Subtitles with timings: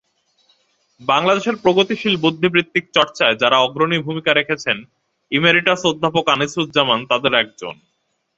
[1.01, 4.77] বাংলাদেশের প্রগতিশীল বুদ্ধিবৃত্তিক চর্চায় যাঁরা অগ্রণী ভূমিকা রেখেছেন,
[5.31, 7.75] ইমেরিটাস অধ্যাপক আনিসুজ্জামান তাঁদের একজন।